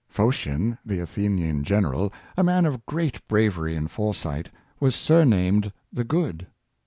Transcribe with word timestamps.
Phocion, 0.09 0.79
the 0.83 0.97
Athenian 0.99 1.63
general, 1.63 2.11
a 2.35 2.41
man 2.43 2.65
of 2.65 2.87
great 2.87 3.21
bravery 3.27 3.75
and 3.75 3.91
foresight, 3.91 4.49
was 4.79 4.95
surnamed" 4.95 5.71
The 5.93 6.03
Good." 6.03 6.47